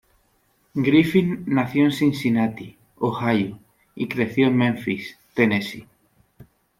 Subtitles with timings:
[0.75, 3.59] Griffin nació en Cincinnati, Ohio
[3.93, 5.87] y creció en Memphis, Tennessee.